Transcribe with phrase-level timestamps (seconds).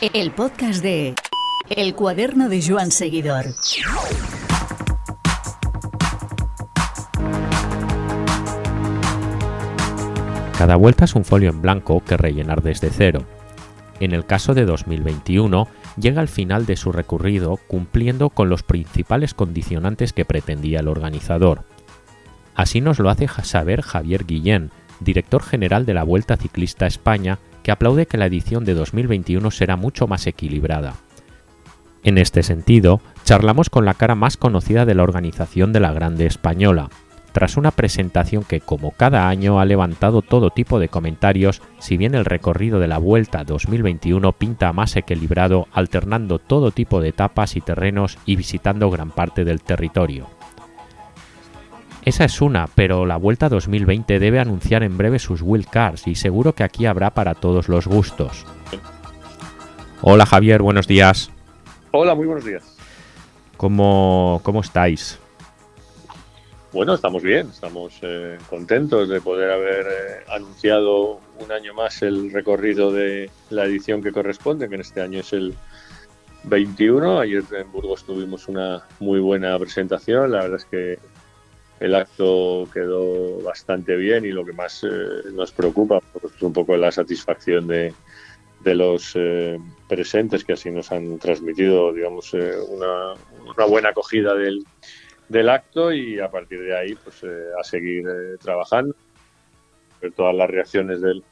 [0.00, 1.16] El podcast de
[1.68, 3.46] El cuaderno de Joan Seguidor.
[10.56, 13.24] Cada vuelta es un folio en blanco que rellenar desde cero.
[13.98, 15.66] En el caso de 2021,
[16.00, 21.64] llega al final de su recorrido cumpliendo con los principales condicionantes que pretendía el organizador.
[22.54, 24.70] Así nos lo hace saber Javier Guillén,
[25.00, 29.76] director general de la Vuelta Ciclista España, que aplaude que la edición de 2021 será
[29.76, 30.94] mucho más equilibrada.
[32.02, 36.24] En este sentido, charlamos con la cara más conocida de la organización de la Grande
[36.24, 36.88] Española,
[37.32, 42.14] tras una presentación que como cada año ha levantado todo tipo de comentarios, si bien
[42.14, 47.60] el recorrido de la Vuelta 2021 pinta más equilibrado, alternando todo tipo de etapas y
[47.60, 50.37] terrenos y visitando gran parte del territorio.
[52.04, 56.54] Esa es una, pero la Vuelta 2020 debe anunciar en breve sus Cars y seguro
[56.54, 58.46] que aquí habrá para todos los gustos.
[60.00, 61.30] Hola Javier, buenos días.
[61.90, 62.76] Hola, muy buenos días.
[63.56, 65.18] ¿Cómo, cómo estáis?
[66.72, 72.30] Bueno, estamos bien, estamos eh, contentos de poder haber eh, anunciado un año más el
[72.30, 75.54] recorrido de la edición que corresponde, que en este año es el
[76.44, 77.20] 21.
[77.20, 80.98] Ayer en Burgos tuvimos una muy buena presentación, la verdad es que
[81.80, 86.52] el acto quedó bastante bien y lo que más eh, nos preocupa pues, es un
[86.52, 87.94] poco la satisfacción de,
[88.60, 89.16] de los
[89.88, 93.14] presentes que así nos han transmitido, digamos, una,
[93.54, 94.64] una buena acogida del
[95.28, 98.94] del acto y a partir de ahí pues eh, a seguir eh, trabajando.
[100.14, 101.24] Todas las reacciones del,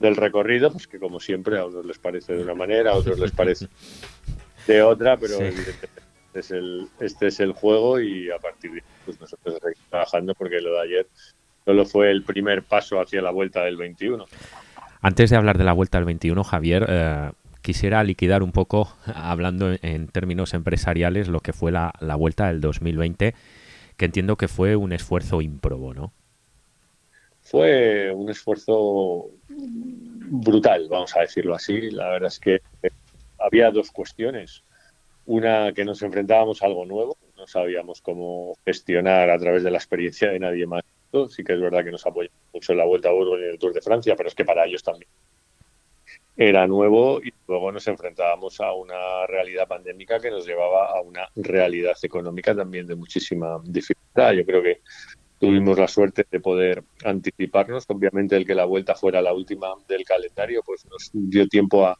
[0.00, 3.18] del, recorrido pues que como siempre a unos les parece de una manera a otros
[3.18, 3.68] les parece
[4.66, 6.05] de otra pero evidentemente
[6.36, 9.88] este es el este es el juego y a partir de ahí pues nosotros seguimos
[9.90, 11.06] trabajando porque lo de ayer
[11.64, 14.26] solo fue el primer paso hacia la vuelta del 21
[15.02, 17.30] antes de hablar de la vuelta del 21 Javier eh,
[17.66, 23.34] quisiera liquidar un poco, hablando en términos empresariales, lo que fue la, vuelta del 2020,
[23.96, 26.12] que entiendo que fue un esfuerzo ímprobo, ¿no?
[27.42, 31.90] Fue un esfuerzo brutal, vamos a decirlo así.
[31.90, 32.60] La verdad es que
[33.40, 34.62] había dos cuestiones.
[35.26, 39.78] Una, que nos enfrentábamos a algo nuevo, no sabíamos cómo gestionar a través de la
[39.78, 40.82] experiencia de nadie más.
[41.30, 43.50] Sí que es verdad que nos apoya mucho en la Vuelta a Burgos y en
[43.50, 45.08] el Tour de Francia, pero es que para ellos también
[46.36, 51.28] era nuevo y luego nos enfrentábamos a una realidad pandémica que nos llevaba a una
[51.34, 54.32] realidad económica también de muchísima dificultad.
[54.32, 54.80] Yo creo que
[55.38, 57.84] tuvimos la suerte de poder anticiparnos.
[57.88, 61.98] Obviamente el que la vuelta fuera la última del calendario pues nos dio tiempo a,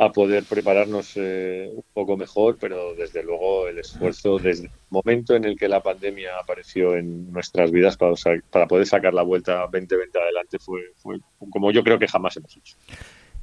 [0.00, 5.34] a poder prepararnos eh, un poco mejor, pero desde luego el esfuerzo desde el momento
[5.34, 8.14] en el que la pandemia apareció en nuestras vidas para,
[8.50, 11.18] para poder sacar la vuelta 2020 adelante fue, fue
[11.50, 12.76] como yo creo que jamás hemos hecho.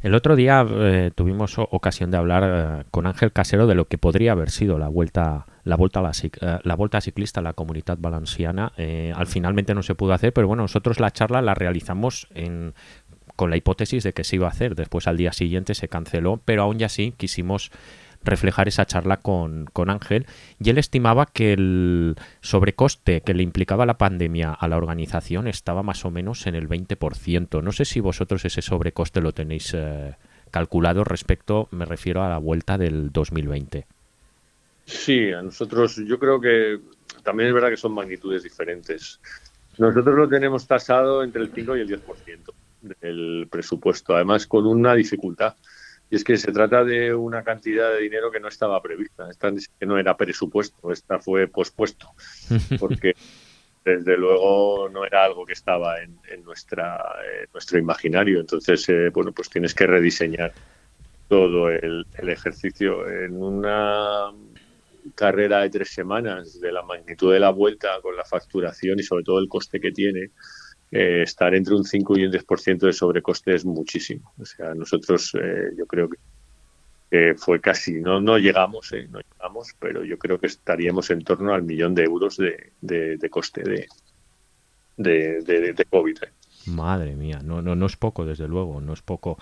[0.05, 3.97] El otro día eh, tuvimos ocasión de hablar eh, con Ángel Casero de lo que
[3.97, 7.53] podría haber sido la vuelta la vuelta a la, eh, la vuelta ciclista a la
[7.53, 8.71] comunidad valenciana.
[9.15, 12.75] al finalmente no se pudo hacer, pero bueno, nosotros la charla la realizamos en,
[13.35, 14.75] con la hipótesis de que se iba a hacer.
[14.75, 17.71] Después al día siguiente se canceló, pero aún así quisimos
[18.25, 20.25] reflejar esa charla con, con, Ángel
[20.59, 25.83] y él estimaba que el sobrecoste que le implicaba la pandemia a la organización estaba
[25.83, 27.63] más o menos en el 20%.
[27.63, 30.15] No sé si vosotros ese sobrecoste lo tenéis eh,
[30.51, 33.85] calculado respecto, me refiero a la vuelta del 2020.
[34.85, 36.79] Sí, a nosotros yo creo que
[37.23, 39.19] también es verdad que son magnitudes diferentes.
[39.77, 42.53] Nosotros lo tenemos tasado entre el 5 y el 10%
[43.01, 45.55] del presupuesto, además con una dificultad
[46.09, 49.51] y es que se trata de una cantidad de dinero que no estaba prevista, esta
[49.79, 52.11] que no era presupuesto, esta fue pospuesto,
[52.79, 53.15] porque
[53.83, 57.03] desde luego no era algo que estaba en, nuestra,
[57.53, 58.39] nuestro imaginario.
[58.39, 60.53] Entonces, eh, bueno, pues tienes que rediseñar
[61.27, 64.31] todo el, el, ejercicio en una
[65.15, 69.23] carrera de tres semanas de la magnitud de la vuelta con la facturación y sobre
[69.23, 70.31] todo el coste que tiene
[70.91, 74.33] eh, estar entre un 5 y un 10% de sobrecoste es muchísimo.
[74.39, 76.17] O sea, nosotros eh, yo creo que,
[77.37, 81.53] fue casi, no, no llegamos, eh, no llegamos, pero yo creo que estaríamos en torno
[81.53, 83.87] al millón de euros de, de, coste de,
[84.97, 86.17] de, COVID.
[86.67, 89.37] Madre mía, no, no, no es poco, desde luego, no es poco.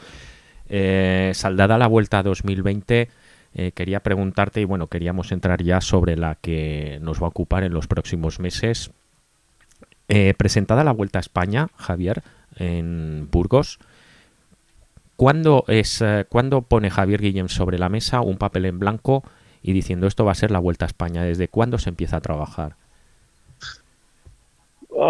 [0.70, 3.10] saldada la vuelta a 2020,
[3.74, 7.74] quería preguntarte, y bueno, queríamos entrar ya sobre la que nos va a ocupar en
[7.74, 8.92] los próximos meses,
[10.16, 12.22] eh, presentada la Vuelta a España, Javier,
[12.58, 13.80] en Burgos,
[15.16, 16.28] ¿cuándo, es, eh,
[16.68, 19.24] pone Javier Guillem sobre la mesa un papel en blanco
[19.64, 21.24] y diciendo esto va a ser la Vuelta a España?
[21.24, 22.76] ¿Desde cuándo se empieza a trabajar?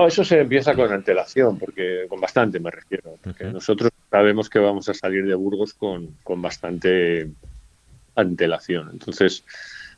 [0.07, 3.17] eso se empieza con antelación, porque con bastante me refiero.
[3.21, 7.29] Porque nosotros sabemos que vamos a salir de Burgos con, con bastante
[8.15, 8.89] antelación.
[8.93, 9.43] Entonces,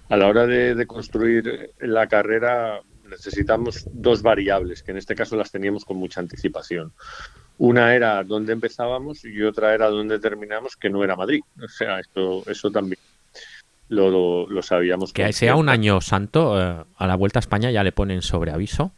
[0.10, 2.82] a la hora de, construir la carrera
[3.16, 6.92] necesitamos dos variables, que en este caso las teníamos con mucha anticipación.
[7.58, 11.42] Una era dónde empezábamos y otra era dónde terminamos, que no era Madrid.
[11.64, 13.00] O sea, esto, eso también
[13.90, 15.14] lo, lo, sabíamos.
[15.14, 18.52] Que sea un año santo, eh, a la Vuelta a España ya le ponen sobre
[18.52, 18.92] aviso.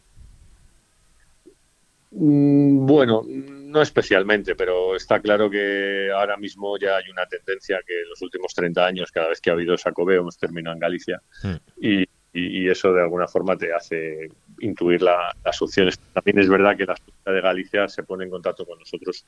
[2.12, 8.02] Mm, bueno, no especialmente, pero está claro que ahora mismo ya hay una tendencia que
[8.02, 11.22] en los últimos 30 años, cada vez que ha habido sacobeo, hemos terminado en Galicia
[11.44, 11.56] hmm.
[11.82, 12.07] y,
[12.68, 14.30] eso de alguna forma te hace
[14.60, 16.00] intuir las opciones.
[16.14, 19.26] También es verdad que la Junta de Galicia se pone en contacto con nosotros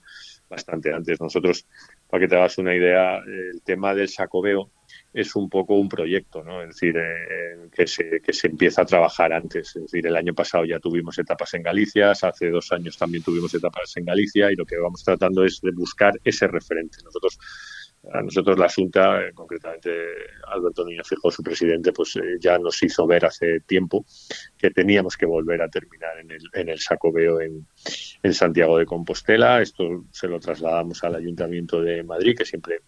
[0.50, 1.20] bastante antes.
[1.20, 1.66] Nosotros,
[2.10, 4.70] para que te hagas una idea, el tema del sacobeo
[5.14, 6.62] es un poco un proyecto, ¿no?
[6.62, 9.76] Es decir, eh, que, se, que se empieza a trabajar antes.
[9.76, 13.54] Es decir, el año pasado ya tuvimos etapas en Galicia, hace dos años también tuvimos
[13.54, 16.98] etapas en Galicia y lo que vamos tratando es de buscar ese referente.
[17.04, 17.40] Nosotros
[18.14, 19.92] a nosotros la Junta, eh, concretamente
[20.48, 24.06] Alberto Niño Fijo, su presidente, pues eh, ya nos hizo ver hace tiempo
[24.58, 27.68] que teníamos que volver a terminar en el, en el Sacobeo en,
[28.24, 29.62] en Santiago de Compostela.
[29.62, 32.82] Esto se lo trasladamos al Ayuntamiento de Madrid, que siempre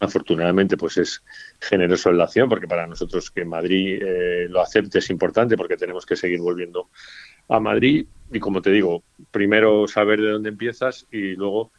[0.00, 1.22] afortunadamente pues es
[1.60, 5.76] generoso en la acción porque para nosotros que Madrid eh, lo acepte es importante porque
[5.76, 6.90] tenemos que seguir volviendo
[7.48, 11.72] a Madrid y como te digo primero saber de dónde empiezas y luego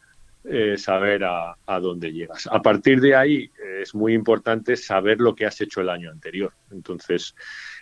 [0.48, 5.34] eh, saber a, dónde llegas a partir de ahí eh, es muy importante saber lo
[5.34, 7.34] que has hecho el año anterior entonces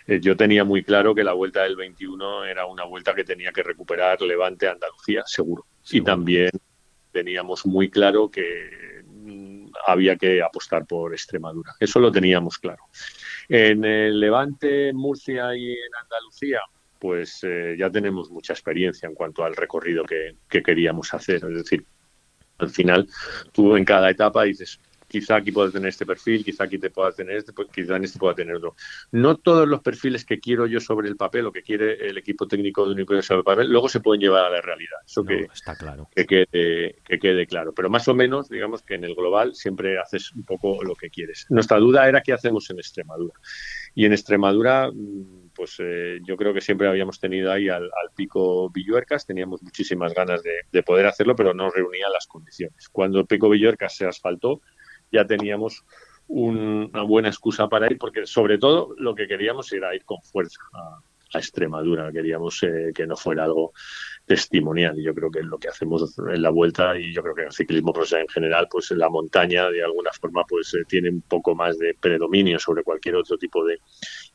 [0.07, 3.63] yo tenía muy claro que la vuelta del 21 era una vuelta que tenía que
[3.63, 5.65] recuperar Levante Andalucía seguro.
[5.89, 6.51] y también
[7.11, 8.85] teníamos muy claro que
[9.85, 11.73] había que apostar por Extremadura.
[11.79, 12.83] Eso lo teníamos claro.
[13.47, 16.59] En el Levante, en Murcia y en Andalucía,
[16.99, 21.35] pues eh, ya tenemos mucha experiencia en cuanto al recorrido que, que queríamos hacer.
[21.35, 21.85] Es decir,
[22.57, 23.07] al final
[23.51, 27.11] tú en cada etapa dices, quizá aquí pueda tener este perfil, quizá aquí te pueda
[27.11, 28.75] tener este, pues, quizá en este pueda tener otro.
[29.11, 32.47] No todos los perfiles que quiero yo sobre el papel o que quiere el equipo
[32.47, 34.97] técnico de Unicornio sobre el papel, luego se pueden llevar a la realidad.
[35.05, 36.09] Eso que, está claro.
[36.15, 37.73] Que quede, que quede claro.
[37.73, 41.09] Pero más o menos, digamos que en el global siempre haces un poco lo que
[41.09, 41.45] quieres.
[41.49, 43.39] Nuestra duda era qué hacemos en Extremadura.
[43.93, 48.69] Y en Extremadura mm, pues eh, yo creo que siempre habíamos tenido ahí al, pico
[48.69, 52.89] Villuercas, teníamos muchísimas ganas de, de, poder hacerlo, pero no reunía las condiciones.
[52.89, 54.61] Cuando el pico Villuercas se asfaltó,
[55.11, 55.83] ya teníamos
[56.27, 60.59] una buena excusa para ir, porque sobre todo lo que queríamos era ir con fuerza
[60.73, 60.99] a,
[61.33, 63.73] Extremadura, queríamos eh, que no fuera algo
[64.25, 64.99] testimonial.
[64.99, 67.41] Y yo creo que es lo que hacemos en la vuelta, y yo creo que
[67.41, 71.09] en el ciclismo en general, pues en la montaña de alguna forma pues eh, tiene
[71.09, 73.79] un poco más de predominio sobre cualquier otro tipo de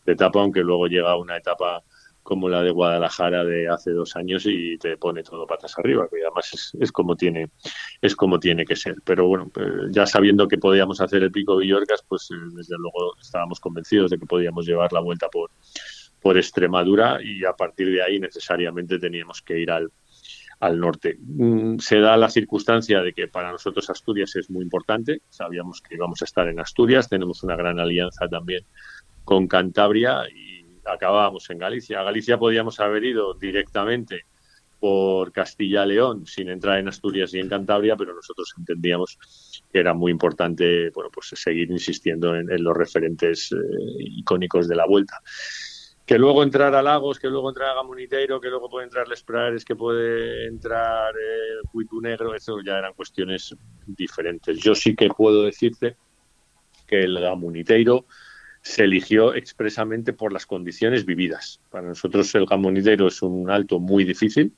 [0.06, 1.82] etapa, aunque luego llega una etapa
[2.22, 6.20] como la de Guadalajara de hace dos años y te pone todo patas arriba, que
[6.22, 7.50] además es, como tiene
[8.00, 8.96] es como tiene que ser.
[9.04, 13.16] Pero bueno, eh, ya sabiendo que podíamos hacer el pico Villorcas, pues eh, desde luego
[13.20, 15.50] estábamos convencidos de que podíamos llevar la vuelta por,
[16.20, 19.90] por Extremadura y a partir de ahí necesariamente teníamos que ir al,
[20.61, 21.17] al norte.
[21.19, 25.94] Mm, se da la circunstancia de que para nosotros Asturias es muy importante, sabíamos que
[25.94, 28.64] íbamos a estar en Asturias, tenemos una gran alianza también
[29.25, 32.00] con Cantabria y acabábamos en Galicia.
[32.00, 34.25] A Galicia podíamos haber ido directamente
[34.78, 39.19] por Castilla-León sin entrar en Asturias y en Cantabria, pero nosotros entendíamos
[39.70, 43.56] que era muy importante bueno, pues seguir insistiendo en, los referentes eh,
[43.99, 45.21] icónicos de la vuelta.
[46.11, 49.23] Que luego entrar a Lagos, que luego entrar a Gamoniteiro, que luego puede entrar Les
[49.23, 53.55] Prares, que puede entrar eh, Cuitu Negro, eso ya eran cuestiones
[53.87, 54.59] diferentes.
[54.59, 55.97] Yo sí que puedo decirte
[56.88, 58.07] que el Gamoniteiro
[58.61, 61.61] se eligió expresamente por las condiciones vividas.
[61.71, 64.52] Para nosotros el Gamonidero es un alto muy difícil,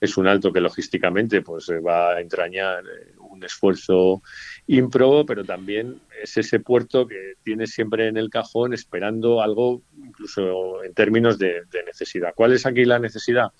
[0.00, 4.22] es un alto que logísticamente pues va a entrañar eh, esfuerzo
[4.66, 10.82] ímprobo, pero también es ese puerto que tiene siempre en el cajón esperando algo incluso
[10.84, 12.32] en términos de, de necesidad.
[12.34, 13.52] ¿Cuál es aquí la necesidad?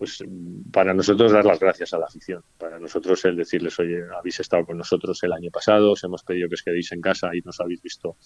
[0.00, 0.24] pues
[0.72, 2.42] para nosotros dar las gracias a la afición.
[2.56, 6.48] Para nosotros el decirles, oye, habéis estado con nosotros el año pasado, os hemos pedido
[6.48, 8.16] que os quedéis en casa y nos habéis visto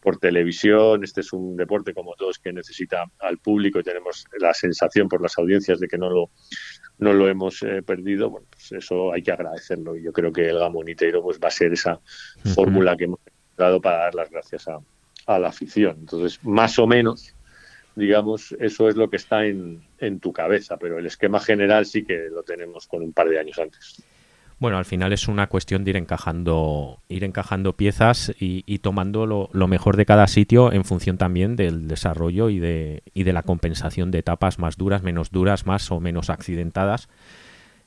[0.00, 1.02] por televisión.
[1.02, 5.20] Este es un deporte como todos que necesita al público y tenemos la sensación por
[5.20, 6.30] las audiencias de que no lo,
[6.98, 8.30] no lo hemos eh, perdido.
[8.30, 11.52] Bueno, pues eso hay que agradecerlo y yo creo que el Gamonitero pues va a
[11.52, 12.00] ser esa
[12.54, 13.20] fórmula que hemos
[13.56, 14.78] dado para dar las gracias a,
[15.26, 15.96] a la afición.
[16.00, 17.34] Entonces, más o menos
[17.98, 22.04] digamos, eso es lo que está en, en, tu cabeza, pero el esquema general sí
[22.04, 24.04] que lo tenemos con un par de años antes.
[24.60, 29.68] Bueno, al final es una cuestión de ir encajando, ir encajando piezas y, tomando lo,
[29.68, 34.10] mejor de cada sitio en función también del desarrollo y de, y de la compensación
[34.10, 37.08] de etapas más duras, menos duras, más o menos accidentadas.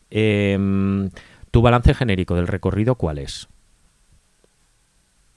[0.09, 1.09] Em,
[1.51, 3.49] ¿Tu balance genérico del recorrido cuál es?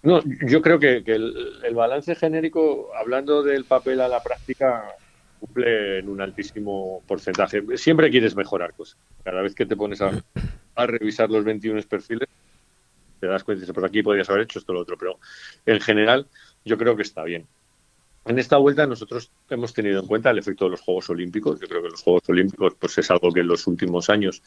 [0.04, 4.84] No, yo creo que, el, balance genérico, hablando del papel a la práctica,
[5.40, 7.62] cumple en un altísimo porcentaje.
[7.76, 8.98] Siempre quieres mejorar cosas.
[9.24, 10.10] Cada vez que te pones a,
[10.76, 12.28] revisar los 21 perfiles,
[13.20, 15.18] te das cuenta, por aquí podrías haber hecho esto o lo otro, pero
[15.66, 16.26] en general
[16.64, 17.46] yo creo que está bien.
[18.26, 21.60] En esta vuelta nosotros hemos tenido en cuenta el efecto de los Juegos Olímpicos.
[21.60, 24.42] Yo creo que los Juegos Olímpicos pues es algo que en los últimos años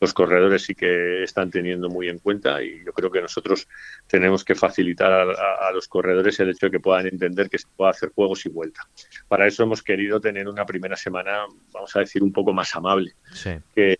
[0.00, 3.68] los corredores sí que están teniendo muy en cuenta y yo creo que nosotros
[4.08, 7.92] tenemos que facilitar a, los corredores el hecho de que puedan entender que se puede
[7.92, 8.88] hacer juegos y vuelta.
[9.28, 13.12] Para eso hemos querido tener una primera semana, vamos a decir, un poco más amable
[13.74, 13.99] que,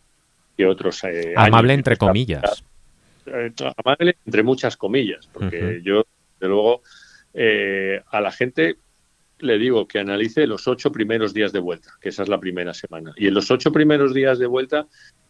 [0.65, 1.03] otros.
[1.05, 2.65] Eh, amable entre comillas.
[3.27, 6.05] Eh, amable entre muchas comillas, porque yo,
[6.41, 6.83] de luego,
[7.35, 8.77] eh, a la gente
[9.39, 12.75] le digo que analice los ocho primeros días de vuelta, que esa es la primera
[12.75, 13.13] semana.
[13.17, 14.87] Y en los ocho primeros días de vuelta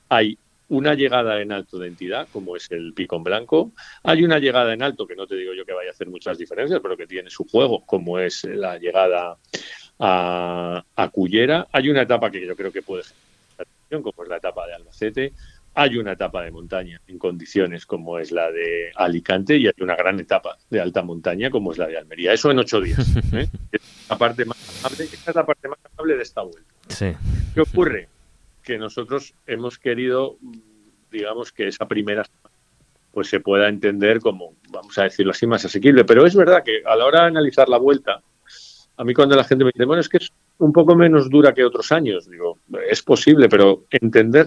[0.09, 3.73] hay una llegada en alto de entidad, como es el picón blanco.
[4.05, 6.39] Hay una llegada en alto, que no te digo yo que vaya a hacer muchas
[6.39, 9.37] diferencias, pero que tiene su juego, como es la llegada
[9.99, 11.67] a, a Cullera.
[11.73, 13.03] Hay una etapa que yo creo que puede
[13.91, 15.33] como es la etapa de Albacete
[15.75, 19.95] hay una etapa de montaña en condiciones como es la de Alicante y hay una
[19.95, 22.33] gran etapa de alta montaña como es la de Almería.
[22.33, 23.07] Eso en ocho días.
[23.33, 23.49] ¿eh?
[23.71, 26.75] Es la parte más amable, esta es la parte más amable de esta vuelta.
[27.55, 28.09] ¿Qué ocurre?
[28.63, 30.37] Que nosotros hemos querido,
[31.11, 32.25] digamos, que esa primera
[33.13, 36.05] pues se pueda entender como, vamos a decirlo así, más asequible.
[36.05, 38.23] Pero es verdad que a la hora de analizar la vuelta,
[39.01, 41.55] a mí cuando la gente me dice, bueno, es que es un poco menos dura
[41.55, 44.45] que otros años, digo, es posible, pero entender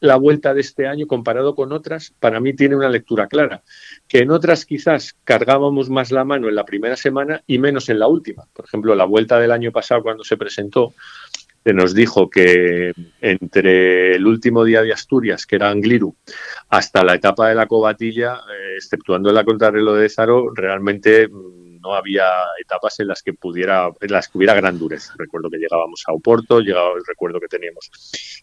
[0.00, 3.62] la vuelta de este año comparado con otras, para mí tiene una lectura clara,
[4.06, 7.98] que en otras quizás cargábamos más la mano en la primera semana y menos en
[7.98, 8.44] la última.
[8.52, 10.92] Por ejemplo, la vuelta del año pasado cuando se presentó,
[11.64, 12.92] se nos dijo que
[13.22, 16.14] entre el último día de Asturias, que era Angliru,
[16.68, 21.30] hasta la etapa de la Cobatilla, eh, exceptuando la contrarreloj de Zaro, realmente
[21.84, 22.24] no había
[22.58, 25.12] etapas en las que pudiera, en las que hubiera gran dureza.
[25.18, 27.90] Recuerdo que llegábamos a Oporto, llegaba, recuerdo que teníamos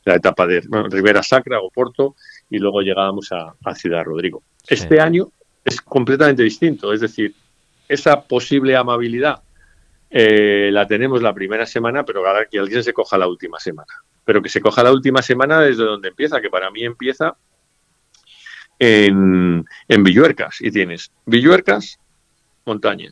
[0.06, 2.16] la etapa de Rivera Sacra, Oporto,
[2.52, 4.44] y luego llegábamos a, Ciudad Rodrigo.
[4.68, 5.32] Este año
[5.66, 7.34] es completamente distinto, es decir,
[7.88, 9.42] esa posible amabilidad
[10.12, 13.92] eh, la tenemos la primera semana, pero ahora que alguien se coja la última semana.
[14.24, 17.36] Pero que se coja la última semana desde donde empieza, que para mí empieza
[18.78, 20.62] en, en Villuercas.
[20.62, 21.98] Y tienes Villuercas,
[22.66, 23.12] montaña.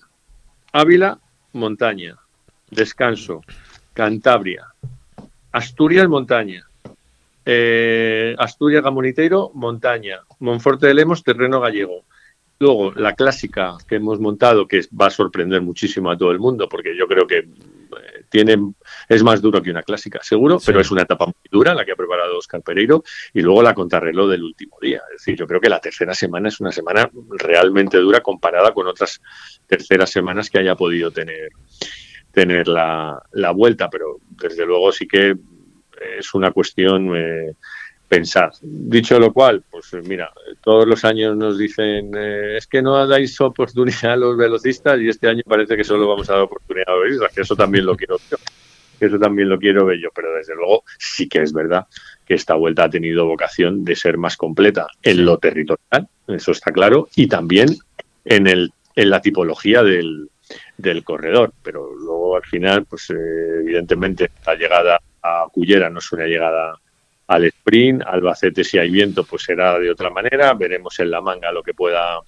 [0.71, 1.19] Ávila,
[1.53, 2.15] montaña.
[2.69, 3.41] Descanso.
[3.93, 4.67] Cantabria.
[5.51, 6.63] Asturias, montaña.
[7.45, 10.19] Eh, Asturias, Gamoniteiro, montaña.
[10.39, 12.03] Monforte de Lemos, terreno gallego.
[12.59, 16.69] Luego, la clásica que hemos montado, que va a sorprender muchísimo a todo el mundo,
[16.69, 17.47] porque yo creo que
[18.29, 18.57] tiene,
[19.07, 21.91] es más duro que una clásica, seguro, pero es una etapa muy dura la que
[21.91, 23.03] ha preparado Oscar Pereiro.
[23.33, 25.01] Y luego la contrarreloj del último día.
[25.11, 28.87] Es decir, yo creo que la tercera semana es una semana realmente dura comparada con
[28.87, 29.21] otras
[29.67, 31.49] terceras semanas que haya podido tener,
[32.31, 35.35] tener la, la vuelta, pero desde luego sí que
[36.17, 37.53] es una cuestión eh,
[38.09, 38.51] pensar.
[38.61, 40.31] Dicho lo cual, pues mira,
[40.63, 45.07] todos los años nos dicen eh, es que no dais oportunidad a los velocistas y
[45.07, 47.85] este año parece que solo vamos a dar oportunidad a los velocistas, que eso también
[47.85, 48.37] lo quiero yo,
[48.99, 51.85] que eso también lo quiero ver yo, pero desde luego sí que es verdad
[52.25, 56.71] que esta vuelta ha tenido vocación de ser más completa en lo territorial, eso está
[56.71, 57.77] claro, y también
[58.25, 60.29] en el en la tipología del,
[60.77, 66.11] del corredor, pero luego al final, pues eh, evidentemente la llegada a Cullera no es
[66.11, 66.77] una llegada
[67.29, 71.51] al sprint, Albacete si hay viento pues será de otra manera, veremos en la manga
[71.51, 72.19] lo que pueda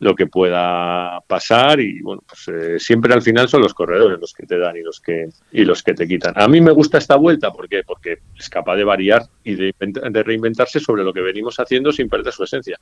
[0.00, 4.34] lo que pueda pasar y bueno pues eh, siempre al final son los corredores los
[4.34, 6.34] que te dan y los que y los que te quitan.
[6.36, 10.22] A mí me gusta esta vuelta ¿por porque es capaz de variar y de, de,
[10.22, 12.78] reinventarse sobre lo que venimos haciendo sin perder su esencia.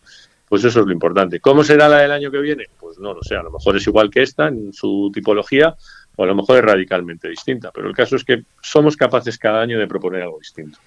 [0.48, 1.38] Pues eso es lo importante.
[1.38, 3.86] Cómo será la del año que viene pues no lo sé a lo mejor es
[3.86, 5.76] igual que esta en su tipología
[6.16, 9.60] o a lo mejor es radicalmente distinta pero el caso es que somos capaces cada
[9.60, 10.78] año de proponer algo distinto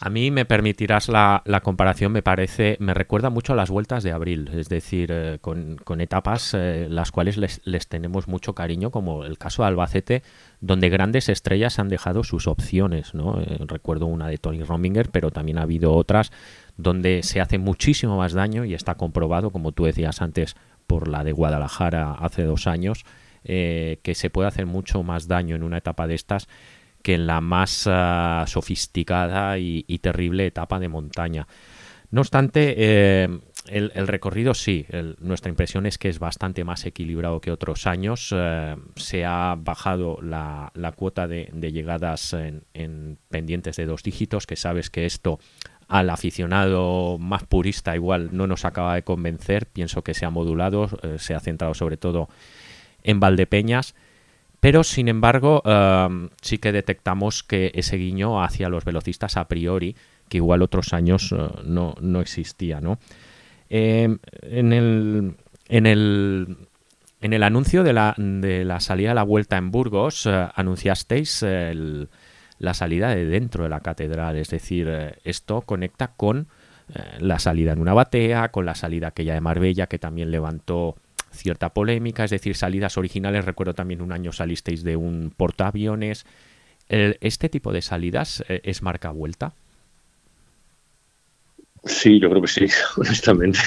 [0.00, 4.12] a mí me permitirás la, comparación, me parece, me recuerda mucho a las vueltas de
[4.12, 9.38] abril, es decir, eh, con, etapas eh, las cuales les, tenemos mucho cariño, como el
[9.38, 10.22] caso de Albacete,
[10.60, 13.40] donde grandes estrellas han dejado sus opciones, ¿no?
[13.40, 16.30] Eh, recuerdo una de Tony Rominger, pero también ha habido otras
[16.76, 20.54] donde se hace muchísimo más daño y está comprobado, como tú decías antes,
[20.86, 23.04] por la de Guadalajara hace dos años,
[23.42, 26.48] que se puede hacer mucho más daño en una etapa de estas
[27.02, 31.46] que en la más ah, sofisticada y, terrible etapa de montaña.
[32.10, 33.28] No obstante, eh,
[33.66, 34.86] el, recorrido sí,
[35.20, 38.34] nuestra impresión es que es bastante más equilibrado que otros años.
[38.34, 44.90] Eh, se ha bajado la, cuota de, llegadas en, pendientes de dos dígitos, que sabes
[44.90, 45.38] que esto
[45.86, 49.66] al aficionado más purista igual no nos acaba de convencer.
[49.66, 52.28] Pienso que se ha modulado, eh, se ha centrado sobre todo
[53.02, 53.94] en Valdepeñas.
[54.60, 55.62] Pero, sin embargo,
[56.42, 59.94] sí que detectamos que ese guiño hacia los velocistas a priori
[60.28, 62.98] que igual otros años eh, no, no, existía, ¿no?
[63.70, 65.34] Em, en, el,
[65.68, 66.56] en, el,
[67.20, 71.44] en el anuncio de la, de la salida a la vuelta en Burgos eh, anunciasteis
[72.58, 76.48] la salida de dentro de la catedral, es decir, eh, esto conecta con
[77.18, 80.96] la salida en una batea, con la salida aquella de Marbella que también levantó
[81.32, 86.26] cierta polémica, es decir, salidas originales, recuerdo también un año salisteis de un portaaviones.
[86.88, 89.52] ¿Este tipo de salidas es marca vuelta?
[91.84, 92.66] Sí, yo creo que sí,
[92.96, 93.58] honestamente.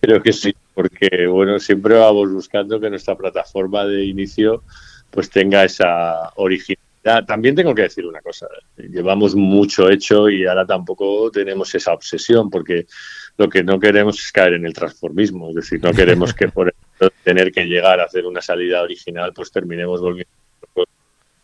[0.00, 4.62] Creo que sí, porque bueno, siempre vamos buscando que nuestra plataforma de inicio
[5.10, 7.24] pues tenga esa originalidad.
[7.26, 8.46] También tengo que decir una cosa,
[8.76, 12.86] llevamos mucho hecho y ahora tampoco tenemos esa obsesión, porque
[13.36, 16.74] lo que no queremos es caer en el transformismo, es decir, no queremos que por
[17.22, 20.30] tener que llegar a hacer una salida original, pues terminemos volviendo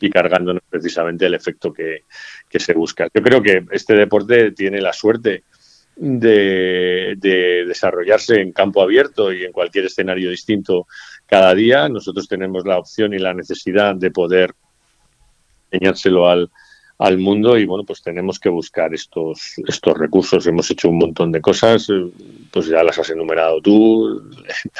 [0.00, 2.04] y cargándonos precisamente el efecto que,
[2.50, 3.08] se busca.
[3.12, 5.44] Yo creo que este deporte tiene la suerte
[5.96, 7.16] de,
[7.66, 10.86] desarrollarse en campo abierto y en cualquier escenario distinto
[11.26, 11.88] cada día.
[11.88, 14.54] Nosotros tenemos la opción y la necesidad de poder
[15.70, 16.50] enseñárselo al,
[17.00, 20.46] al mundo y bueno, pues tenemos que buscar estos, estos recursos.
[20.46, 21.88] Hemos hecho un montón de cosas,
[22.52, 24.30] pues ya las has enumerado tú.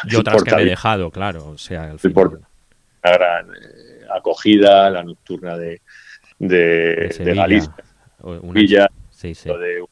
[0.05, 1.49] Y otras que me he dejado, claro.
[1.49, 2.41] O sea, al final.
[3.03, 3.47] gran
[4.15, 5.81] acogida, la nocturna de,
[6.39, 7.75] de, Galicia,
[8.43, 8.91] Villa,
[9.23, 9.85] de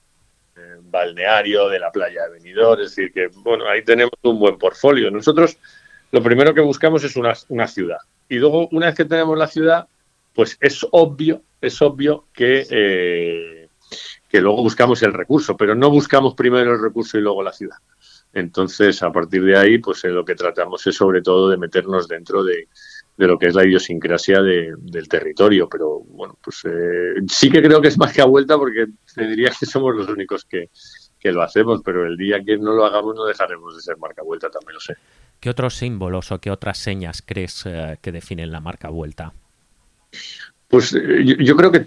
[0.82, 5.10] balneario, de la playa de Benidorm, es decir, que bueno, ahí tenemos un buen portfolio.
[5.10, 5.56] Nosotros
[6.10, 9.46] lo primero que buscamos es una, una ciudad y luego una vez que tenemos la
[9.46, 9.86] ciudad,
[10.38, 13.68] pues es obvio, es obvio que eh,
[14.28, 17.78] que luego buscamos el recurso, pero no buscamos primero el recurso y luego la ciudad.
[18.32, 22.44] Entonces, a partir de ahí, pues lo que tratamos es sobre todo de meternos dentro
[22.44, 22.68] de,
[23.16, 25.68] de lo que es la idiosincrasia del territorio.
[25.68, 29.26] Pero bueno, pues eh, sí que creo que es más que a vuelta porque te
[29.26, 30.70] diría que somos los únicos que,
[31.32, 34.48] lo hacemos, pero el día que no lo hagamos no dejaremos de ser marca vuelta,
[34.50, 34.94] también lo sé.
[35.40, 39.32] ¿Qué otros símbolos o qué otras señas crees eh, que definen la marca vuelta?
[40.68, 41.86] Pues eh, yo, creo que,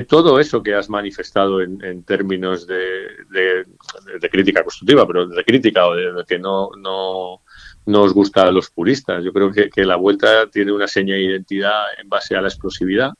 [0.00, 5.94] todo eso que has manifestado en, términos de, de, crítica constructiva, pero de crítica o
[5.94, 7.42] de, que no, no,
[7.86, 9.22] nos gusta a los puristas.
[9.22, 13.10] Yo creo que, la vuelta tiene una seña de identidad en base a la explosividad,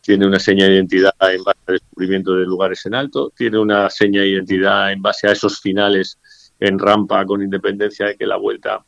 [0.00, 3.90] tiene una seña de identidad en base al descubrimiento de lugares en alto, tiene una
[3.90, 6.18] seña de identidad en base a esos finales
[6.60, 8.84] en rampa con independencia de que la vuelta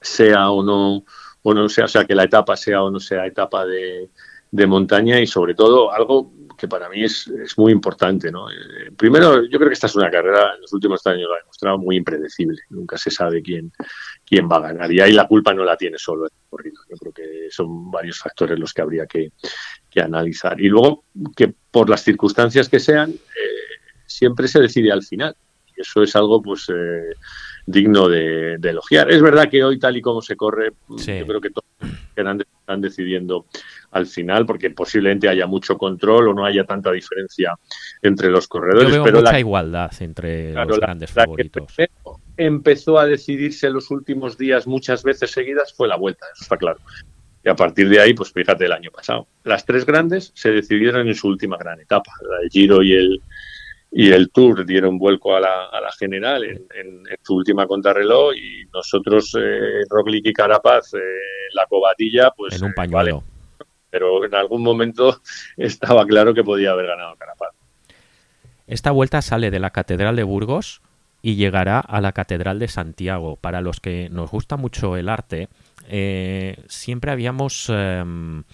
[0.00, 1.04] sea o no,
[1.42, 4.10] o no sea, o sea, que la etapa sea o no sea etapa de,
[4.52, 8.30] de montaña y sobre todo algo que para mí es, es muy importante.
[8.30, 8.50] ¿no?
[8.50, 11.38] Eh, primero, yo creo que esta es una carrera, en los últimos años lo ha
[11.38, 12.58] demostrado, muy impredecible.
[12.68, 13.72] Nunca se sabe quién,
[14.24, 14.92] quién va a ganar.
[14.92, 16.82] Y ahí la culpa no la tiene solo el corrido.
[16.88, 19.32] Yo creo que son varios factores los que habría que,
[19.90, 20.60] que analizar.
[20.60, 25.34] Y luego, que por las circunstancias que sean, eh, siempre se decide al final.
[25.74, 26.68] Y eso es algo, pues.
[26.68, 27.14] Eh,
[27.66, 29.10] digno de, elogiar.
[29.10, 31.68] Es verdad que hoy, tal y como se corre, yo creo que todos
[32.16, 33.46] están decidiendo
[33.90, 37.52] al final, porque posiblemente haya mucho control o no haya tanta diferencia
[38.00, 38.88] entre los corredores.
[38.88, 41.74] Yo veo pero mucha igualdad entre los grandes favoritos.
[42.36, 46.56] empezó a decidirse en los últimos días muchas veces seguidas fue la vuelta, eso está
[46.56, 46.78] claro.
[47.44, 49.26] Y a partir de ahí, pues fíjate el año pasado.
[49.42, 53.20] Las tres grandes se decidieron en su última gran etapa, el Giro y el,
[53.94, 58.64] y el Tour dieron vuelco a la, a la general en, su última contrarreloj y
[58.72, 60.98] nosotros, eh, Roglic y Carapaz, eh,
[61.52, 62.56] la cobatilla, pues...
[62.56, 63.22] En un eh, pañuelo.
[63.90, 65.20] pero en algún momento
[65.58, 67.50] estaba claro que podía haber ganado Carapaz.
[68.66, 70.80] Esta vuelta sale de la Catedral de Burgos
[71.20, 73.36] y llegará a la Catedral de Santiago.
[73.36, 75.48] Para los que nos gusta mucho el arte,
[75.88, 78.44] eh, siempre habíamos em,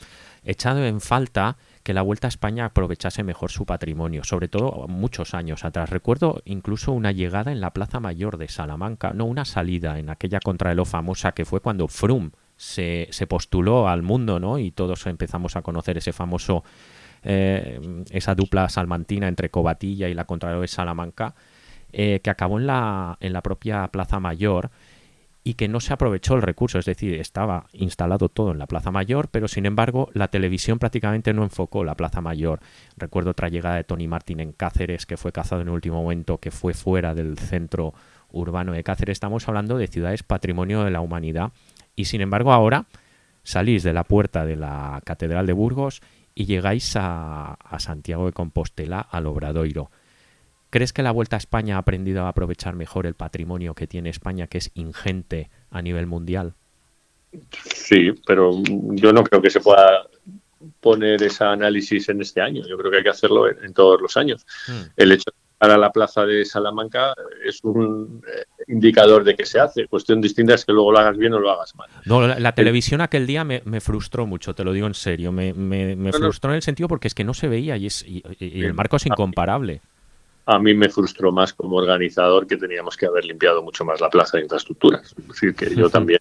[0.45, 1.57] echado en falta
[1.89, 5.89] que la Vuelta a España aprovechase mejor su patrimonio, sobre todo muchos años atrás.
[5.89, 10.39] Recuerdo incluso una llegada en la Plaza Mayor de Salamanca, no una salida en aquella
[10.39, 14.59] contrarreloj famosa que fue cuando Frum se, se, postuló al mundo, ¿no?
[14.59, 16.63] Y todos empezamos a conocer ese famoso,
[17.23, 21.35] eh, esa dupla salmantina entre Cobatilla y la contrarreloj de Salamanca,
[21.91, 24.71] eh, que acabó en la, en la propia Plaza Mayor
[25.45, 28.91] y que no se aprovechó el recurso, es decir, estaba instalado todo en la Plaza
[28.91, 32.61] Mayor, pero sin embargo la televisión prácticamente no enfocó la Plaza Mayor.
[32.97, 36.39] Recuerdo otra llegada de Tony Martin en Cáceres, que fue cazado en el último momento,
[36.39, 37.95] que fue fuera del centro
[38.31, 39.17] urbano de Cáceres.
[39.17, 41.53] Estamos hablando de ciudades patrimonio de la humanidad
[41.97, 42.87] y sin embargo ahora
[43.43, 46.03] salís de la puerta de la Catedral de Burgos
[46.35, 49.91] y llegáis a, a Santiago de Compostela, al Obradoiro.
[50.71, 54.11] ¿Crees que la Vuelta a España ha aprendido a aprovechar mejor el patrimonio que tiene
[54.11, 56.55] España, que es ingente a nivel mundial?
[57.75, 60.07] Sí, pero yo no creo que se pueda
[60.81, 62.63] poner ese análisis en este año.
[62.69, 64.47] Yo creo que hay que hacerlo en, todos los años.
[64.67, 64.91] Hmm.
[64.97, 69.47] El hecho de llegar a la plaza de Salamanca es un eh, indicador de que
[69.47, 69.87] se hace.
[69.87, 71.89] Cuestión distinta es que luego lo hagas bien o lo hagas mal.
[72.05, 75.33] No, la, televisión aquel día me, frustró mucho, te lo digo en serio.
[75.33, 78.23] Me, frustró en el sentido porque es que no se veía y, es, y
[78.65, 79.81] el marco es incomparable
[80.49, 84.09] a mí me frustró más como organizador que teníamos que haber limpiado mucho más la
[84.09, 85.15] plaza de infraestructuras.
[85.19, 86.21] Es decir, que yo también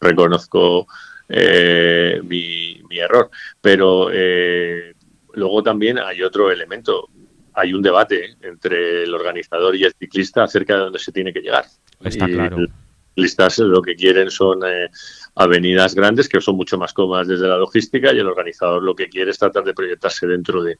[0.00, 0.86] reconozco
[1.28, 3.28] eh, mi, error.
[3.60, 4.94] Pero eh,
[5.34, 7.10] luego también hay otro elemento.
[7.52, 11.40] Hay un debate entre el organizador y el ciclista acerca de dónde se tiene que
[11.40, 11.66] llegar.
[12.02, 12.60] Está claro.
[12.60, 12.70] Los
[13.10, 14.88] ciclistas lo que quieren son eh,
[15.34, 19.10] avenidas grandes que son mucho más cómodas desde la logística y el organizador lo que
[19.10, 20.78] quiere es tratar de proyectarse dentro de,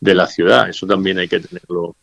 [0.00, 0.68] de la ciudad.
[0.68, 1.94] Eso también hay que tenerlo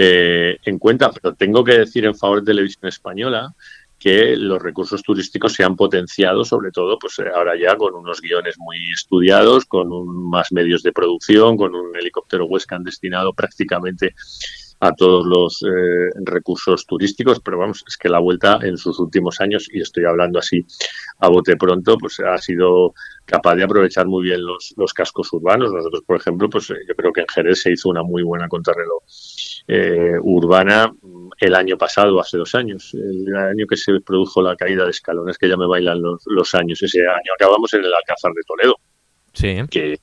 [0.00, 3.52] eh, en cuenta, pero tengo que decir en favor de Televisión Española
[3.98, 8.20] que los recursos turísticos se han potenciado, sobre todo, pues eh, ahora ya con unos
[8.20, 9.88] guiones muy estudiados, con
[10.30, 14.14] más medios de producción, con un helicóptero Huescan destinado prácticamente
[14.78, 19.40] a todos los eh, recursos turísticos, pero vamos, es que la vuelta en sus últimos
[19.40, 20.64] años, y estoy hablando así
[21.18, 25.72] a bote pronto, pues ha sido capaz de aprovechar muy bien los, los cascos urbanos.
[25.72, 29.02] Nosotros, por ejemplo, pues yo creo que en Jerez se hizo una muy buena contrarreloj
[29.68, 30.90] eh, urbana
[31.38, 35.38] el año pasado, hace dos años, el año que se produjo la caída de escalones,
[35.38, 36.82] que ya me bailan los, años.
[36.82, 38.76] Ese año acabamos en el Alcázar de Toledo.
[39.32, 39.56] Sí.
[39.70, 40.00] Que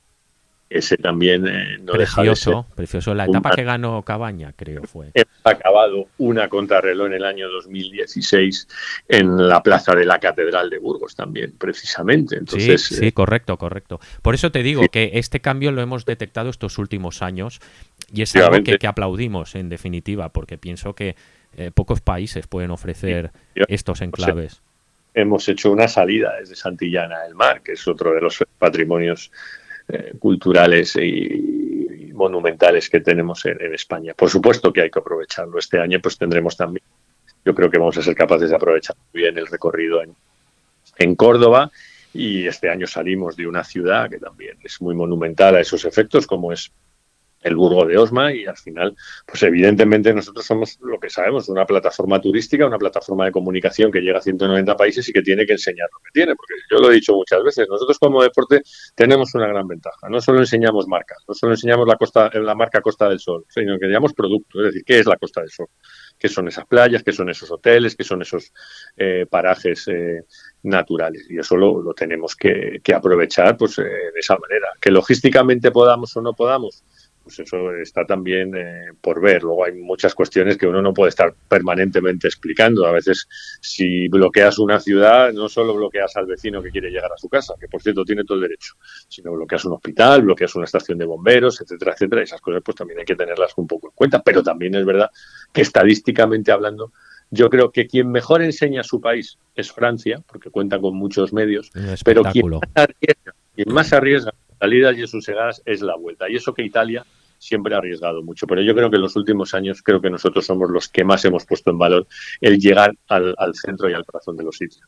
[0.68, 3.14] ese también eh, no precioso, deja precioso.
[3.14, 5.10] La etapa que ganó Cabaña, creo fue.
[5.14, 8.66] Hemos acabado una contrarreloj en el año 2016
[9.08, 12.36] en la plaza de la Catedral de Burgos también, precisamente.
[12.36, 14.00] Entonces, sí, sí, eh, correcto, correcto.
[14.22, 17.60] Por eso te digo que este cambio lo hemos detectado estos últimos años
[18.12, 21.16] y es algo que, aplaudimos, en definitiva, porque pienso que
[21.56, 23.30] eh, pocos países pueden ofrecer
[23.68, 24.60] estos enclaves.
[25.14, 29.32] Hemos hecho una salida desde Santillana del Mar, que es otro de los patrimonios
[29.88, 34.14] eh, culturales y, monumentales que tenemos en, España.
[34.14, 35.58] Por supuesto que hay que aprovecharlo.
[35.58, 36.82] Este año pues tendremos también,
[37.44, 40.14] yo creo que vamos a ser capaces de aprovechar bien el recorrido en,
[40.96, 41.70] en Córdoba
[42.14, 46.26] y este año salimos de una ciudad que también es muy monumental a esos efectos,
[46.26, 46.72] como es
[47.42, 51.64] el Burgo de Osma y al final, pues evidentemente nosotros somos lo que sabemos, una
[51.66, 55.52] plataforma turística, una plataforma de comunicación que llega a 190 países y que tiene que
[55.52, 58.62] enseñar lo que tiene, porque yo lo he dicho muchas veces, nosotros como deporte
[58.94, 62.80] tenemos una gran ventaja, no solo enseñamos marcas, no solo enseñamos la costa la marca
[62.80, 65.68] Costa del Sol, sino que enseñamos productos, es decir, ¿qué es la Costa del Sol?
[66.18, 67.02] ¿Qué son esas playas?
[67.02, 67.94] ¿Qué son esos hoteles?
[67.94, 68.52] ¿Qué son esos
[68.96, 70.24] eh, parajes eh,
[70.62, 71.26] naturales?
[71.28, 74.68] Y eso lo, tenemos que, aprovechar pues, eh, de esa manera.
[74.80, 76.84] Que logísticamente podamos o no podamos,
[77.26, 79.42] pues eso está también eh, por ver.
[79.42, 82.86] Luego hay muchas cuestiones que uno no puede estar permanentemente explicando.
[82.86, 83.26] A veces,
[83.60, 87.54] si bloqueas una ciudad, no solo bloqueas al vecino que quiere llegar a su casa,
[87.58, 88.74] que por cierto tiene todo el derecho,
[89.08, 92.22] sino bloqueas un hospital, bloqueas una estación de bomberos, etcétera, etcétera.
[92.22, 94.22] Esas cosas pues también hay que tenerlas un poco en cuenta.
[94.22, 95.10] Pero también es verdad
[95.52, 96.92] que estadísticamente hablando,
[97.32, 101.32] yo creo que quien mejor enseña a su país es Francia, porque cuenta con muchos
[101.32, 101.72] medios,
[102.04, 106.28] pero quien más arriesga, quien más arriesga salidas y sosegadas es la vuelta.
[106.28, 107.04] Y eso que Italia
[107.38, 108.46] siempre ha arriesgado mucho.
[108.46, 111.24] Pero yo creo que en los últimos años creo que nosotros somos los que más
[111.24, 112.06] hemos puesto en valor
[112.40, 114.84] el llegar al, centro y al corazón de los sitios.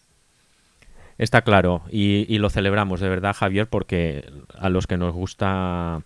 [1.17, 4.25] Está claro y, lo celebramos de verdad, Javier, porque
[4.57, 6.03] a los que nos gusta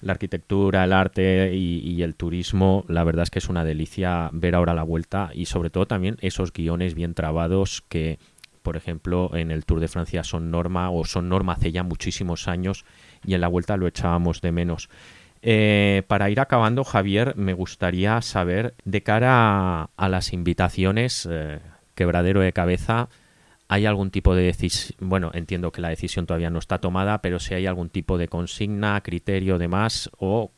[0.00, 4.28] la arquitectura, el arte y, y, el turismo, la verdad es que es una delicia
[4.32, 8.18] ver ahora la vuelta y sobre todo también esos guiones bien trabados que,
[8.66, 12.48] por ejemplo, en el Tour de Francia son norma o son norma hace ya muchísimos
[12.48, 12.84] años
[13.24, 14.88] y en la vuelta lo echábamos de menos.
[15.48, 21.60] Eh, para ir acabando, Javier, me gustaría saber, de cara a, las invitaciones, eh,
[21.94, 23.08] quebradero de cabeza,
[23.68, 24.96] ¿hay algún tipo de decisión?
[24.98, 28.26] Bueno, entiendo que la decisión todavía no está tomada, pero si hay algún tipo de
[28.26, 30.50] consigna, criterio, demás, o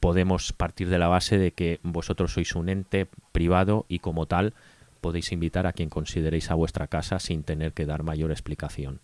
[0.00, 4.52] podemos partir de la base de que vosotros sois un ente privado y como tal
[5.00, 8.98] podéis invitar a quien consideréis a vuestra casa sin tener que dar mayor explicación.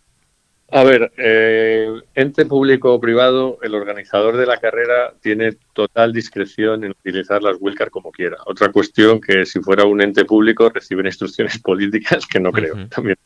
[0.72, 6.84] A ver, eh, ente público o privado, el organizador de la carrera tiene total discreción
[6.84, 8.36] en utilizar las wildcard como quiera.
[8.46, 13.16] Otra cuestión que si fuera un ente público reciben instrucciones políticas, que no creo también.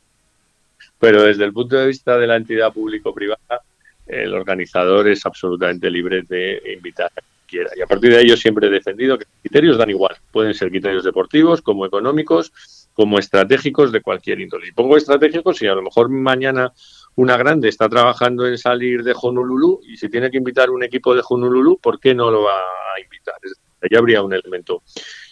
[0.98, 3.60] Pero desde el punto de vista de la entidad público-privada,
[4.06, 7.70] el organizador es absolutamente libre de invitar a quien quiera.
[7.76, 10.16] Y a partir de ello siempre he defendido que los criterios dan igual.
[10.32, 14.68] Pueden ser criterios deportivos, como económicos, como estratégicos de cualquier índole.
[14.68, 16.72] Y pongo estratégicos y a lo mejor mañana
[17.16, 21.14] una grande está trabajando en salir de Honolulu y si tiene que invitar un equipo
[21.14, 23.34] de Honolulu, ¿por qué no lo va a invitar?
[23.80, 24.82] Ahí habría un elemento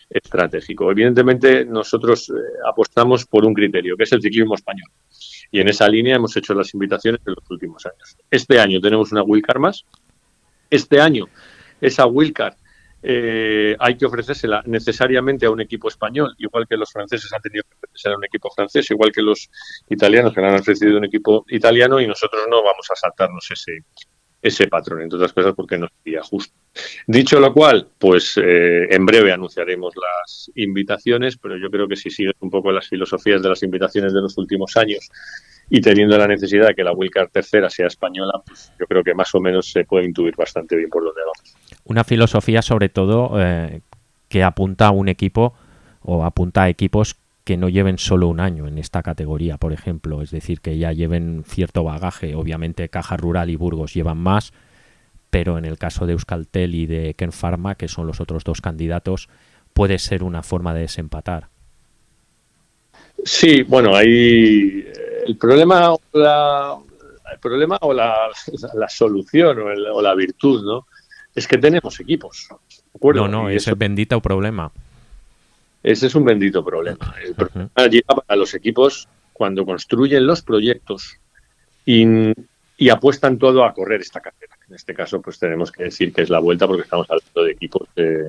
[0.09, 0.91] estratégico.
[0.91, 2.33] Evidentemente, nosotros eh,
[2.69, 4.91] apostamos por un criterio, que es el ciclismo español.
[5.51, 8.17] Y en esa línea hemos hecho las invitaciones en los últimos años.
[8.31, 9.85] Este año tenemos una Wildcard más.
[10.71, 11.29] Este año
[11.83, 12.55] esa Wildcard
[13.03, 17.65] eh, hay que ofrecérsela necesariamente a un equipo español, igual que los franceses han tenido
[17.65, 19.51] que ofrecerse a un equipo francés, igual que los
[19.89, 23.85] italianos que han ofrecido un equipo italiano y nosotros no vamos a saltarnos ese,
[24.43, 26.53] ese patrón, entre otras cosas porque no sería justo.
[27.07, 32.11] Dicho lo cual, pues eh, en breve anunciaremos las invitaciones, pero yo creo que si
[32.11, 35.09] sigues un poco las filosofías de las invitaciones de los últimos años
[35.71, 39.15] y teniendo la necesidad de que la Wildcard tercera sea española, pues yo creo que
[39.15, 41.57] más o menos se puede intuir bastante bien por dónde vamos.
[41.85, 43.81] Una filosofía sobre todo eh,
[44.29, 45.55] que apunta a un equipo
[46.03, 50.23] o apunta a equipos que no lleven solo un año en esta categoría, por ejemplo,
[50.23, 52.35] es decir, que ya lleven cierto bagaje.
[52.37, 54.53] Obviamente Caja Rural y Burgos llevan más,
[55.31, 58.61] pero en el caso de Euskaltel y de Ken Pharma, que son los otros dos
[58.61, 59.29] candidatos,
[59.73, 61.49] puede ser una forma de desempatar.
[63.25, 66.77] Sí, bueno, ahí eh, el problema, la,
[67.33, 68.15] el problema o la,
[68.75, 70.87] la solución o, la virtud, ¿no?
[71.35, 72.49] Es que tenemos equipos.
[73.01, 74.71] No, no, ese es bendito problema.
[75.83, 77.15] Ese es un bendito problema.
[77.25, 81.19] El problema llega para los equipos cuando construyen los proyectos
[81.85, 82.33] y,
[82.91, 84.57] apuestan todo a correr esta carrera.
[84.69, 87.53] En este caso, pues tenemos que decir que es la vuelta porque estamos hablando de
[87.53, 88.29] equipos eh,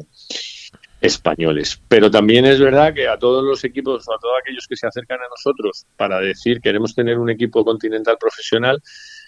[1.02, 1.80] españoles.
[1.88, 5.20] Pero también es verdad que a todos los equipos, a todos aquellos que se acercan
[5.20, 8.82] a nosotros para decir queremos tener un equipo continental profesional,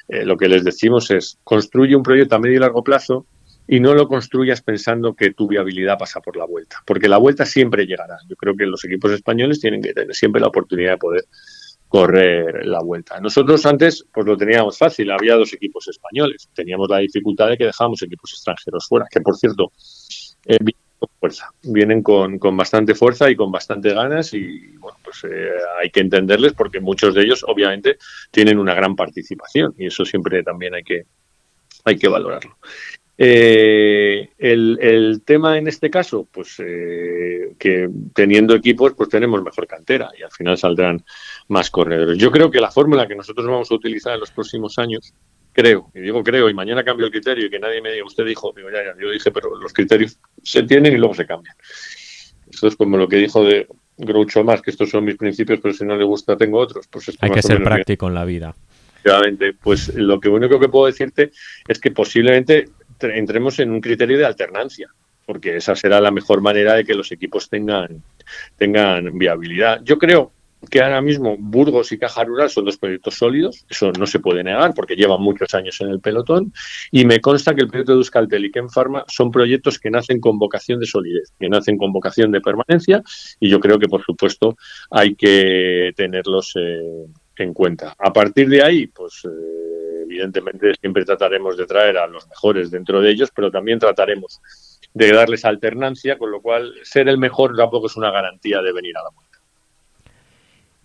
[0.08, 3.26] eh, lo que les decimos es construye un proyecto a medio y largo plazo
[3.68, 7.46] y no lo construyas pensando que tu viabilidad pasa por la vuelta, porque la vuelta
[7.46, 8.18] siempre llegará.
[8.28, 11.26] Yo creo que los equipos españoles tienen que tener siempre la oportunidad de poder
[11.88, 13.20] correr la vuelta.
[13.20, 17.66] Nosotros antes pues lo teníamos fácil, había dos equipos españoles, teníamos la dificultad de que
[17.66, 19.72] dejábamos equipos extranjeros fuera, que por cierto
[20.46, 25.24] eh, vienen con fuerza, vienen con, bastante fuerza y con bastante ganas y bueno, pues
[25.24, 25.52] eh,
[25.82, 27.98] hay que entenderles porque muchos de ellos obviamente
[28.30, 31.06] tienen una gran participación y eso siempre también hay que,
[31.86, 32.58] hay que valorarlo.
[33.18, 40.10] Eh, el, tema en este caso, pues eh, que teniendo equipos, pues tenemos mejor cantera
[40.18, 41.04] y al final saldrán
[41.48, 42.18] más corredores.
[42.18, 45.14] Yo creo que la fórmula que nosotros vamos a utilizar en los próximos años,
[45.54, 48.26] creo, y digo creo, y mañana cambio el criterio y que nadie me diga, usted
[48.26, 51.56] dijo, digo, ya, ya, yo dije, pero los criterios se tienen y luego se cambian.
[52.50, 55.74] Esto es como lo que dijo de Groucho más, que estos son mis principios, pero
[55.74, 56.88] si no le gusta tengo otros.
[56.88, 58.56] Pues Hay que ser práctico en la vida.
[59.06, 61.32] Efectivamente, pues lo que único que puedo decirte
[61.68, 62.66] es que posiblemente
[63.02, 64.90] entremos en un criterio de alternancia,
[65.26, 68.04] porque esa será la mejor manera de que los equipos tengan,
[68.58, 69.82] tengan viabilidad.
[69.84, 70.32] Yo creo
[70.70, 74.44] que ahora mismo Burgos y Caja Rural son dos proyectos sólidos, eso no se puede
[74.44, 76.54] negar porque llevan muchos años en el pelotón
[76.92, 80.40] y me consta que el proyecto de Euskaltel y Pharma son proyectos que nacen con
[80.40, 83.04] vocación de solidez, que nacen con vocación de permanencia
[83.40, 84.58] y yo creo que por supuesto
[84.90, 87.06] hay que tenerlos eh,
[87.38, 87.96] en cuenta.
[87.98, 89.75] A partir de ahí, pues eh,
[90.16, 94.42] evidentemente siempre trataremos de traer a los mejores dentro de ellos, pero también trataremos
[94.94, 98.98] de darles alternancia, con lo cual ser el mejor tampoco es una garantía de venir
[98.98, 99.40] a la vuelta.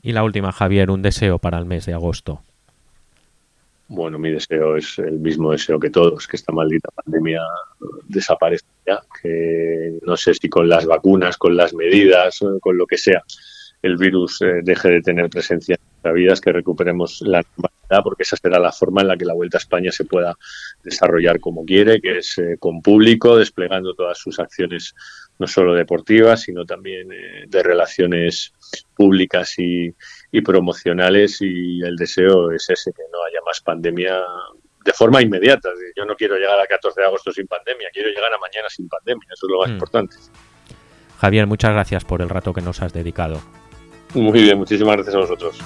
[0.03, 2.43] Y la última, Javier, un deseo para el mes de agosto.
[3.89, 7.41] Bueno, mi deseo es el mismo deseo que todos, que esta maldita pandemia
[8.07, 12.97] desaparezca ya, que no sé si con las vacunas, con las medidas, con lo que
[12.97, 13.23] sea,
[13.83, 18.23] el virus eh, deje de tener presencia en nuestras vidas, que recuperemos la normalidad, porque
[18.23, 20.37] esa será la forma en la que la Vuelta a España se pueda
[20.83, 24.95] desarrollar como quiere, que es eh, con público, desplegando todas sus acciones,
[25.39, 28.53] no solo deportivas, sino también eh, de relaciones
[28.95, 29.95] públicas y,
[30.33, 31.39] y promocionales.
[31.41, 34.23] Y el deseo es ese, que no haya más pandemia
[34.85, 35.69] de forma inmediata.
[35.97, 38.89] Yo no quiero llegar al 14 de agosto sin pandemia, quiero llegar a mañana sin
[38.89, 39.73] pandemia, eso es lo más mm.
[39.73, 40.17] importante.
[41.21, 43.43] Javier, muchas gracias por el rato que nos has dedicado.
[44.15, 45.61] Muy bien, muchísimas gracias a vosotros.